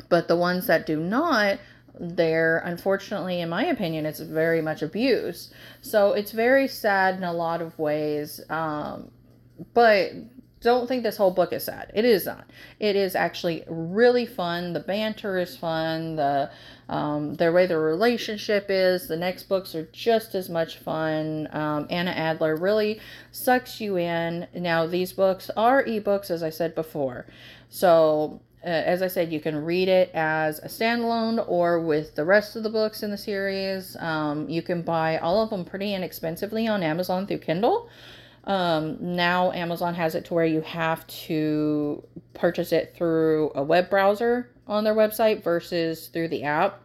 but 0.09 0.29
the 0.29 0.37
ones 0.37 0.67
that 0.67 0.87
do 0.87 1.01
not, 1.01 1.59
they're 1.99 2.59
unfortunately, 2.59 3.41
in 3.41 3.49
my 3.49 3.65
opinion, 3.67 4.07
it's 4.07 4.21
very 4.21 4.63
much 4.63 4.83
abused. 4.83 5.53
So 5.81 6.13
it's 6.13 6.33
very 6.33 6.69
sad 6.69 7.17
in 7.17 7.25
a 7.25 7.33
lot 7.33 7.61
of 7.61 7.79
ways. 7.79 8.41
Um, 8.49 9.11
but 9.75 10.13
don't 10.63 10.87
think 10.87 11.03
this 11.03 11.17
whole 11.17 11.33
book 11.33 11.53
is 11.53 11.65
sad. 11.65 11.91
It 11.93 12.05
is 12.05 12.25
not. 12.25 12.49
It 12.79 12.95
is 12.95 13.15
actually 13.17 13.65
really 13.69 14.27
fun. 14.27 14.73
The 14.73 14.81
banter 14.81 15.39
is 15.39 15.57
fun. 15.57 16.17
The 16.17 16.51
um, 16.89 17.35
the 17.35 17.53
way 17.53 17.67
the 17.67 17.79
relationship 17.79 18.67
is. 18.69 19.09
The 19.09 19.17
next 19.17 19.45
books 19.45 19.75
are 19.75 19.89
just 19.93 20.35
as 20.35 20.49
much 20.49 20.79
fun. 20.79 21.49
Um, 21.53 21.87
Anna 21.91 22.13
Adler 22.13 22.57
really 22.57 23.01
sucks 23.33 23.81
you 23.81 23.97
in. 23.97 24.47
Now 24.55 24.87
these 24.87 25.13
books 25.13 25.51
are 25.57 25.83
ebooks, 25.85 26.31
as 26.31 26.43
I 26.43 26.51
said 26.51 26.75
before. 26.75 27.27
So 27.69 28.41
uh, 28.65 28.69
as 28.69 29.03
I 29.03 29.09
said, 29.09 29.33
you 29.33 29.41
can 29.41 29.65
read 29.65 29.89
it 29.89 30.11
as 30.15 30.59
a 30.61 30.69
standalone 30.69 31.45
or 31.49 31.81
with 31.81 32.15
the 32.15 32.25
rest 32.25 32.55
of 32.55 32.63
the 32.63 32.71
books 32.71 33.03
in 33.03 33.11
the 33.11 33.19
series. 33.19 33.97
Um, 33.99 34.49
you 34.49 34.63
can 34.63 34.83
buy 34.83 35.19
all 35.19 35.43
of 35.43 35.51
them 35.51 35.65
pretty 35.65 35.95
inexpensively 35.95 36.69
on 36.69 36.83
Amazon 36.83 37.27
through 37.27 37.39
Kindle. 37.39 37.89
Um, 38.45 38.97
now 39.01 39.53
Amazon 39.53 39.95
has 39.95 40.15
it 40.15 40.25
to 40.27 40.35
where 40.35 40.45
you 40.45 40.61
have 40.63 41.07
to 41.07 42.03
purchase 42.35 42.73
it 42.73 42.95
through 42.97 43.53
a 43.55 43.63
web 43.63 43.89
browser 43.89 44.51
on 44.67 44.85
their 44.85 44.95
website 44.95 45.43
versus 45.43 46.09
through 46.09 46.29
the 46.29 46.45
app 46.45 46.81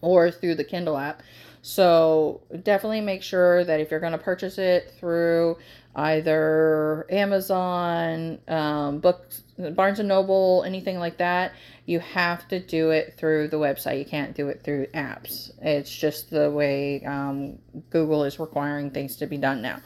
or 0.00 0.30
through 0.30 0.56
the 0.56 0.64
Kindle 0.64 0.96
app. 0.96 1.22
So 1.62 2.42
definitely 2.62 3.00
make 3.00 3.22
sure 3.22 3.64
that 3.64 3.80
if 3.80 3.90
you're 3.90 4.00
going 4.00 4.12
to 4.12 4.18
purchase 4.18 4.58
it 4.58 4.92
through 4.98 5.56
either 5.96 7.06
Amazon, 7.08 8.38
um, 8.48 8.98
books, 8.98 9.43
Barnes 9.58 10.00
and 10.00 10.08
Noble, 10.08 10.64
anything 10.66 10.98
like 10.98 11.18
that, 11.18 11.52
you 11.86 12.00
have 12.00 12.48
to 12.48 12.58
do 12.58 12.90
it 12.90 13.14
through 13.16 13.48
the 13.48 13.56
website. 13.56 13.98
You 13.98 14.04
can't 14.04 14.34
do 14.34 14.48
it 14.48 14.62
through 14.62 14.86
apps. 14.88 15.50
It's 15.62 15.94
just 15.94 16.30
the 16.30 16.50
way 16.50 17.04
um, 17.04 17.58
Google 17.90 18.24
is 18.24 18.38
requiring 18.38 18.90
things 18.90 19.16
to 19.16 19.26
be 19.26 19.36
done 19.36 19.62
now. 19.62 19.80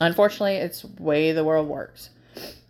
Unfortunately, 0.00 0.56
it's 0.56 0.84
way 0.84 1.32
the 1.32 1.44
world 1.44 1.68
works. 1.68 2.10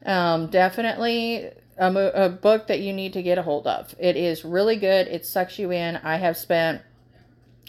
Um, 0.05 0.49
definitely 0.49 1.51
a, 1.77 1.93
a 1.95 2.29
book 2.29 2.67
that 2.67 2.81
you 2.81 2.93
need 2.93 3.13
to 3.15 3.23
get 3.23 3.39
a 3.39 3.43
hold 3.43 3.67
of. 3.67 3.95
It 3.99 4.17
is 4.17 4.45
really 4.45 4.77
good. 4.77 5.09
It 5.09 5.25
sucks 5.25 5.59
you 5.59 5.71
in. 5.71 5.97
I 5.97 6.17
have 6.17 6.37
spent 6.37 6.83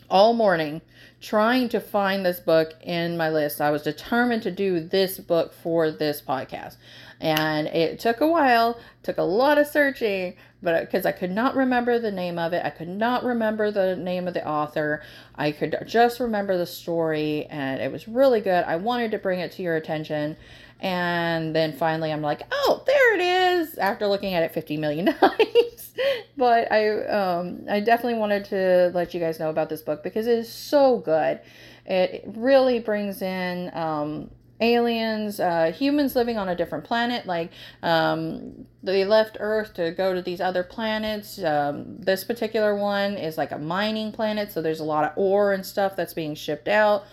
all 0.10 0.34
morning 0.34 0.82
trying 1.22 1.68
to 1.70 1.80
find 1.80 2.26
this 2.26 2.40
book 2.40 2.74
in 2.82 3.18
my 3.18 3.30
list. 3.30 3.60
I 3.60 3.72
was 3.72 3.82
determined 3.82 4.44
to 4.44 4.52
do 4.52 4.80
this 4.80 5.18
book 5.18 5.54
for 5.54 5.92
this 5.92 6.22
podcast. 6.22 6.78
And 7.20 7.68
it 7.68 8.00
took 8.00 8.22
a 8.22 8.28
while, 8.28 8.80
took 9.04 9.18
a 9.18 9.24
lot 9.24 9.58
of 9.58 9.68
searching, 9.68 10.36
but 10.64 10.82
because 10.82 11.06
I 11.06 11.12
could 11.12 11.32
not 11.32 11.56
remember 11.56 12.00
the 12.00 12.12
name 12.12 12.40
of 12.40 12.54
it, 12.54 12.66
I 12.66 12.70
could 12.70 12.88
not 12.88 13.24
remember 13.24 13.72
the 13.72 13.96
name 13.98 14.28
of 14.28 14.34
the 14.34 14.48
author. 14.48 15.02
I 15.36 15.52
could 15.52 15.78
just 15.86 16.20
remember 16.20 16.58
the 16.58 16.66
story, 16.66 17.46
and 17.50 17.82
it 17.82 17.92
was 17.92 18.08
really 18.08 18.40
good. 18.40 18.64
I 18.64 18.78
wanted 18.78 19.12
to 19.12 19.18
bring 19.18 19.40
it 19.40 19.52
to 19.54 19.62
your 19.62 19.76
attention. 19.76 20.38
And 20.82 21.54
then 21.54 21.74
finally, 21.74 22.12
I'm 22.12 22.22
like, 22.22 22.44
oh, 22.52 22.84
there 22.86 23.16
it 23.16 23.22
is, 23.22 23.49
after 23.80 24.08
looking 24.08 24.34
at 24.34 24.44
it 24.44 24.54
50 24.54 24.78
million 24.78 25.06
times. 25.20 25.94
but 26.38 26.72
I, 26.72 27.06
um, 27.06 27.66
I 27.70 27.80
definitely 27.80 28.20
wanted 28.20 28.46
to 28.46 28.92
let 28.94 29.14
you 29.14 29.20
guys 29.20 29.40
know 29.40 29.50
about 29.50 29.70
this 29.70 29.82
book 29.82 30.04
because 30.04 30.28
it 30.28 30.40
is 30.40 30.52
so 30.52 31.00
good. 31.00 31.42
It 31.86 32.24
really 32.28 32.80
brings 32.80 33.22
in 33.22 33.72
um, 33.74 34.30
aliens, 34.62 35.40
uh, 35.40 35.72
humans 35.72 36.16
living 36.16 36.38
on 36.38 36.50
a 36.50 36.56
different 36.56 36.84
planet. 36.84 37.26
Like 37.26 37.52
um, 37.82 38.66
they 38.84 39.06
left 39.06 39.38
Earth 39.40 39.74
to 39.76 39.92
go 39.92 40.14
to 40.14 40.22
these 40.22 40.42
other 40.42 40.64
planets. 40.64 41.42
Um, 41.42 41.98
this 42.00 42.24
particular 42.24 42.76
one 42.76 43.18
is 43.18 43.38
like 43.38 43.52
a 43.52 43.58
mining 43.58 44.12
planet, 44.12 44.52
so 44.52 44.62
there's 44.62 44.80
a 44.80 44.86
lot 44.86 45.06
of 45.06 45.12
ore 45.16 45.54
and 45.54 45.66
stuff 45.66 45.96
that's 45.96 46.14
being 46.14 46.36
shipped 46.36 46.68
out. 46.68 47.06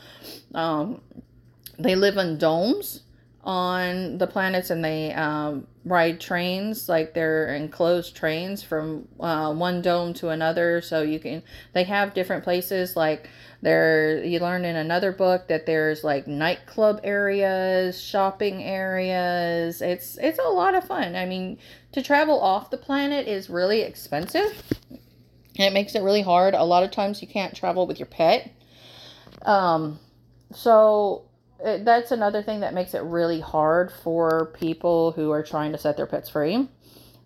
Um, 0.55 1.01
they 1.79 1.95
live 1.95 2.17
in 2.17 2.39
domes 2.39 3.02
on 3.47 4.19
the 4.19 4.26
planets 4.26 4.71
and 4.71 4.85
they 4.85 5.13
um, 5.15 5.69
ride 5.85 6.21
trains 6.21 6.89
like 6.89 7.15
they're 7.15 7.54
enclosed 7.54 8.17
trains 8.17 8.61
from 8.61 9.06
uh, 9.21 9.54
one 9.54 9.80
dome 9.80 10.13
to 10.13 10.30
another. 10.30 10.80
So 10.82 11.02
you 11.02 11.21
can 11.21 11.45
they 11.73 11.85
have 11.85 12.13
different 12.13 12.43
places 12.43 12.97
like 12.97 13.30
there 13.63 14.23
you 14.25 14.41
learn 14.41 14.65
in 14.65 14.75
another 14.75 15.13
book 15.13 15.47
that 15.47 15.65
there's 15.65 16.02
like 16.02 16.26
nightclub 16.26 17.00
areas 17.04 18.02
shopping 18.02 18.65
areas. 18.65 19.80
It's 19.80 20.19
it's 20.19 20.41
a 20.41 20.49
lot 20.49 20.75
of 20.75 20.85
fun. 20.85 21.15
I 21.15 21.25
mean 21.25 21.59
to 21.93 22.02
travel 22.02 22.41
off 22.41 22.71
the 22.71 22.76
planet 22.76 23.28
is 23.28 23.49
really 23.49 23.82
expensive. 23.82 24.61
It 25.54 25.73
makes 25.73 25.95
it 25.95 26.02
really 26.02 26.23
hard. 26.23 26.54
A 26.54 26.65
lot 26.65 26.82
of 26.82 26.91
times 26.91 27.23
you 27.23 27.28
can't 27.28 27.54
travel 27.54 27.87
with 27.87 28.00
your 28.00 28.06
pet. 28.06 28.52
Um 29.43 30.00
so 30.52 31.25
it, 31.64 31.84
that's 31.84 32.10
another 32.10 32.42
thing 32.42 32.60
that 32.60 32.75
makes 32.75 32.95
it 32.95 33.02
really 33.02 33.40
hard 33.40 33.90
for 33.90 34.52
people 34.58 35.12
who 35.12 35.30
are 35.30 35.42
trying 35.42 35.73
to 35.73 35.78
set 35.78 35.97
their 35.97 36.06
pets 36.06 36.28
free. 36.28 36.69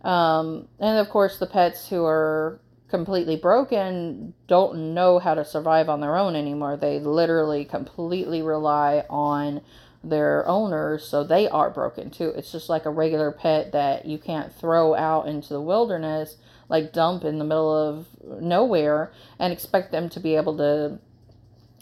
Um, 0.03 0.69
and 0.79 0.99
of 0.99 1.09
course, 1.09 1.39
the 1.39 1.47
pets 1.47 1.89
who 1.89 2.05
are 2.05 2.61
completely 2.89 3.37
broken 3.37 4.35
don't 4.49 4.95
know 4.95 5.19
how 5.19 5.35
to 5.35 5.45
survive 5.45 5.89
on 5.89 6.01
their 6.01 6.17
own 6.17 6.35
anymore. 6.35 6.77
They 6.77 6.99
literally 6.99 7.65
completely 7.65 8.43
rely 8.43 9.05
on 9.09 9.61
their 10.03 10.47
owners, 10.49 11.07
so 11.07 11.23
they 11.23 11.47
are 11.49 11.71
broken 11.71 12.11
too. 12.11 12.33
It's 12.37 12.51
just 12.51 12.69
like 12.69 12.87
a 12.87 12.91
regular 12.91 13.31
pet 13.31 13.73
that 13.73 14.07
you 14.07 14.19
can't 14.19 14.53
throw 14.53 14.95
out 14.95 15.29
into 15.29 15.51
the 15.51 15.61
wilderness, 15.61 16.37
like 16.69 16.93
dump 16.93 17.23
in 17.25 17.39
the 17.39 17.45
middle 17.45 17.71
of 17.71 18.07
nowhere, 18.41 19.13
and 19.39 19.53
expect 19.53 19.93
them 19.93 20.09
to 20.09 20.21
be 20.21 20.37
able 20.37 20.57
to 20.57 20.99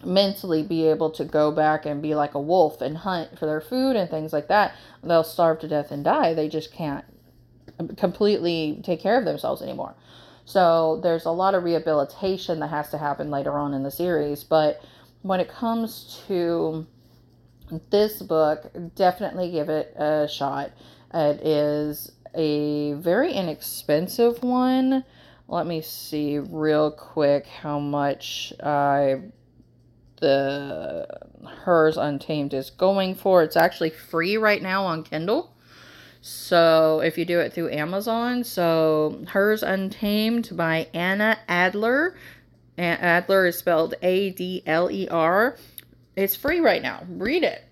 mentally 0.04 0.62
be 0.62 0.86
able 0.86 1.10
to 1.10 1.24
go 1.24 1.50
back 1.50 1.84
and 1.84 2.00
be 2.00 2.14
like 2.14 2.34
a 2.34 2.40
wolf 2.40 2.80
and 2.80 2.98
hunt 2.98 3.38
for 3.38 3.46
their 3.46 3.60
food 3.60 3.96
and 3.96 4.08
things 4.08 4.32
like 4.32 4.48
that, 4.48 4.74
they'll 5.02 5.24
starve 5.24 5.58
to 5.60 5.68
death 5.68 5.90
and 5.90 6.04
die. 6.04 6.34
They 6.34 6.48
just 6.48 6.72
can't 6.72 7.04
completely 7.96 8.80
take 8.82 9.00
care 9.00 9.18
of 9.18 9.24
themselves 9.24 9.62
anymore. 9.62 9.94
So 10.44 11.00
there's 11.02 11.26
a 11.26 11.30
lot 11.30 11.54
of 11.54 11.64
rehabilitation 11.64 12.60
that 12.60 12.68
has 12.70 12.90
to 12.90 12.98
happen 12.98 13.30
later 13.30 13.58
on 13.58 13.74
in 13.74 13.82
the 13.82 13.90
series. 13.90 14.44
But 14.44 14.80
when 15.22 15.40
it 15.40 15.48
comes 15.48 16.22
to 16.26 16.86
this 17.90 18.22
book, 18.22 18.70
definitely 18.94 19.50
give 19.50 19.68
it 19.68 19.94
a 19.96 20.26
shot. 20.26 20.70
It 21.12 21.46
is 21.46 22.12
a 22.34 22.92
very 22.94 23.32
inexpensive 23.32 24.42
one. 24.42 25.04
Let 25.48 25.66
me 25.66 25.80
see 25.80 26.38
real 26.38 26.90
quick 26.90 27.46
how 27.46 27.78
much 27.78 28.52
I 28.62 29.22
the 30.20 31.06
hers 31.62 31.96
untamed 31.96 32.54
is 32.54 32.70
going 32.70 33.14
for. 33.14 33.42
It's 33.42 33.56
actually 33.56 33.90
free 33.90 34.36
right 34.36 34.62
now 34.62 34.84
on 34.86 35.02
kindle. 35.02 35.54
So 36.20 37.00
if 37.00 37.16
you 37.16 37.24
do 37.24 37.38
it 37.40 37.52
through 37.52 37.70
amazon 37.70 38.42
so 38.42 39.24
hers 39.28 39.62
untamed 39.62 40.50
by 40.52 40.88
anna 40.92 41.38
adler. 41.48 42.16
Adler 42.76 43.46
is 43.46 43.58
spelled 43.58 43.94
a-d-l-e-r 44.02 45.56
it's 46.18 46.34
free 46.34 46.58
right 46.58 46.82
now. 46.82 47.04
Read 47.08 47.44
it. 47.44 47.64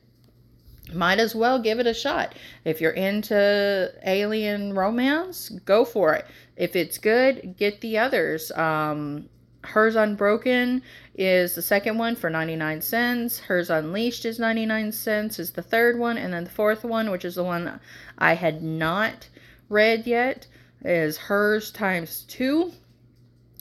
Might 0.94 1.18
as 1.18 1.35
well 1.35 1.59
give 1.59 1.80
it 1.80 1.88
a 1.88 1.94
shot. 1.94 2.37
If 2.64 2.80
you're 2.80 2.92
into 2.92 3.92
alien 4.06 4.72
romance 4.72 5.48
go 5.48 5.85
for 5.85 6.14
it. 6.14 6.26
If 6.56 6.76
it's 6.76 6.98
good 6.98 7.56
get 7.56 7.80
the 7.80 7.98
others. 7.98 8.52
Um 8.52 9.28
Hers 9.66 9.96
Unbroken 9.96 10.83
is 11.14 11.55
the 11.55 11.62
second 11.62 11.98
one 11.98 12.16
for 12.16 12.31
99 12.31 12.81
cents. 12.81 13.38
Hers 13.38 13.70
Unleashed 13.70 14.24
is 14.24 14.38
99 14.38 14.92
cents 14.92 15.38
is 15.38 15.50
the 15.50 15.62
third 15.62 15.98
one. 15.98 16.16
And 16.18 16.33
then 16.33 16.44
the 16.44 16.50
fourth 16.50 16.85
one, 16.85 17.11
which 17.11 17.24
is 17.24 17.35
the 17.35 17.44
one 17.44 17.81
I 18.18 18.35
had 18.35 18.62
not 18.62 19.29
read 19.68 20.07
yet, 20.07 20.46
is 20.85 21.16
Hers 21.16 21.70
times 21.70 22.24
two 22.29 22.72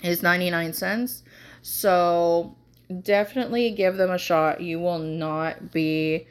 is 0.03 0.21
99 0.21 0.73
cents. 0.73 1.23
So 1.61 2.55
definitely 3.01 3.71
give 3.71 3.97
them 3.97 4.11
a 4.11 4.17
shot. 4.17 4.61
You 4.61 4.79
will 4.79 4.99
not 4.99 5.71
be, 5.71 6.27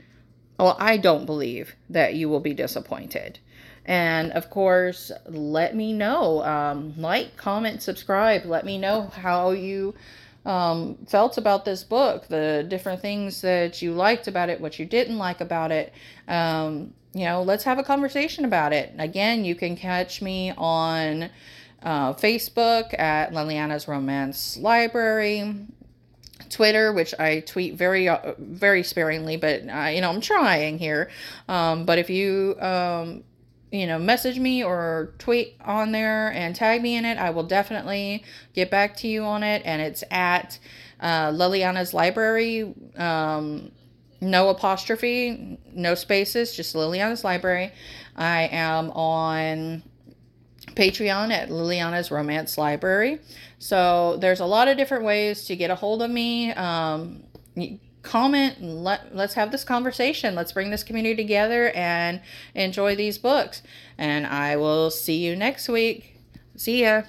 well, 0.58 0.76
I 0.78 0.96
don't 0.96 1.26
believe 1.26 1.74
that 1.90 2.14
you 2.14 2.28
will 2.28 2.40
be 2.40 2.54
disappointed. 2.54 3.38
And 3.86 4.32
of 4.32 4.48
course, 4.50 5.12
let 5.26 5.76
me 5.76 5.92
know. 5.92 6.42
Um, 6.44 6.94
like, 6.96 7.36
comment, 7.36 7.82
subscribe. 7.82 8.46
Let 8.46 8.64
me 8.64 8.78
know 8.78 9.10
how 9.14 9.50
you 9.50 9.94
um, 10.46 10.96
felt 11.06 11.38
about 11.38 11.64
this 11.64 11.84
book, 11.84 12.26
the 12.28 12.64
different 12.68 13.00
things 13.00 13.40
that 13.42 13.82
you 13.82 13.92
liked 13.92 14.28
about 14.28 14.48
it, 14.48 14.60
what 14.60 14.78
you 14.78 14.86
didn't 14.86 15.18
like 15.18 15.40
about 15.40 15.70
it. 15.70 15.92
Um, 16.28 16.94
you 17.12 17.24
know, 17.24 17.42
let's 17.42 17.64
have 17.64 17.78
a 17.78 17.82
conversation 17.82 18.44
about 18.44 18.72
it. 18.72 18.92
Again, 18.98 19.44
you 19.44 19.54
can 19.54 19.76
catch 19.76 20.20
me 20.20 20.52
on 20.56 21.30
uh, 21.82 22.12
Facebook 22.14 22.98
at 22.98 23.32
Liliana's 23.32 23.86
Romance 23.88 24.56
Library. 24.56 25.66
Twitter, 26.50 26.92
which 26.92 27.14
I 27.18 27.40
tweet 27.40 27.74
very 27.74 28.08
uh, 28.08 28.34
very 28.38 28.82
sparingly, 28.82 29.36
but 29.36 29.62
uh, 29.68 29.88
you 29.92 30.00
know 30.00 30.10
I'm 30.10 30.20
trying 30.20 30.78
here. 30.78 31.10
Um, 31.48 31.84
but 31.84 31.98
if 31.98 32.10
you 32.10 32.56
um, 32.60 33.24
you 33.74 33.86
know 33.88 33.98
message 33.98 34.38
me 34.38 34.62
or 34.62 35.12
tweet 35.18 35.56
on 35.64 35.90
there 35.90 36.32
and 36.32 36.54
tag 36.54 36.80
me 36.80 36.96
in 36.96 37.04
it, 37.04 37.18
I 37.18 37.30
will 37.30 37.42
definitely 37.42 38.24
get 38.54 38.70
back 38.70 38.96
to 38.98 39.08
you 39.08 39.24
on 39.24 39.42
it. 39.42 39.62
And 39.64 39.82
it's 39.82 40.04
at 40.10 40.58
uh, 41.00 41.30
Liliana's 41.30 41.92
Library. 41.92 42.72
Um, 42.96 43.72
no 44.20 44.48
apostrophe, 44.48 45.58
no 45.72 45.94
spaces, 45.94 46.56
just 46.56 46.74
Liliana's 46.74 47.24
Library. 47.24 47.72
I 48.16 48.48
am 48.52 48.90
on 48.92 49.82
Patreon 50.68 51.30
at 51.30 51.50
Liliana's 51.50 52.10
Romance 52.10 52.56
Library. 52.56 53.18
So 53.58 54.16
there's 54.20 54.40
a 54.40 54.46
lot 54.46 54.68
of 54.68 54.76
different 54.76 55.04
ways 55.04 55.44
to 55.46 55.56
get 55.56 55.70
a 55.70 55.74
hold 55.74 56.00
of 56.00 56.10
me. 56.10 56.52
Um, 56.52 57.24
comment 58.04 58.58
and 58.58 58.84
let, 58.84 59.14
let's 59.14 59.34
have 59.34 59.50
this 59.50 59.64
conversation. 59.64 60.34
Let's 60.34 60.52
bring 60.52 60.70
this 60.70 60.84
community 60.84 61.16
together 61.16 61.70
and 61.70 62.20
enjoy 62.54 62.94
these 62.94 63.18
books. 63.18 63.62
And 63.98 64.26
I 64.26 64.56
will 64.56 64.90
see 64.90 65.16
you 65.16 65.34
next 65.34 65.68
week. 65.68 66.20
See 66.56 66.82
ya. 66.82 67.02